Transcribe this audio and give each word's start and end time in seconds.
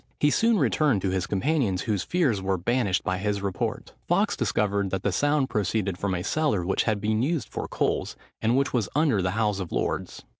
He 0.19 0.31
soon 0.31 0.57
returned 0.57 1.03
to 1.03 1.11
his 1.11 1.27
companions, 1.27 1.83
whose 1.83 2.01
fears 2.01 2.41
were 2.41 2.57
banished 2.57 3.03
by 3.03 3.19
his 3.19 3.43
report. 3.43 3.93
Fawkes 4.07 4.35
discovered 4.35 4.89
that 4.89 5.03
the 5.03 5.11
sound 5.11 5.51
proceeded 5.51 5.95
from 5.95 6.15
a 6.15 6.23
cellar, 6.23 6.65
which 6.65 6.85
had 6.85 6.99
been 6.99 7.21
used 7.21 7.49
for 7.49 7.67
coals, 7.67 8.15
and 8.41 8.57
which 8.57 8.73
was 8.73 8.89
under 8.95 9.21
the 9.21 9.37
House 9.37 9.59
of 9.59 9.71
Lords. 9.71 10.23